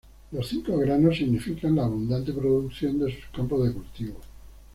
[0.31, 4.17] Los cinco granos significan la abundante producción de sus campos de cultivo.